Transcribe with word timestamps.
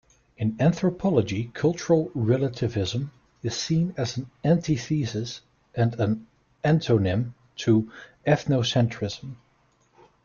In 0.35 0.55
anthropology, 0.59 1.51
cultural 1.53 2.09
relativism 2.15 3.11
is 3.43 3.55
seen 3.55 3.93
as 3.97 4.17
an 4.17 4.31
antithesis 4.43 5.41
and 5.75 5.93
an 5.99 6.25
antonym 6.65 7.33
to 7.57 7.91
ethnocentrism. 8.25 9.35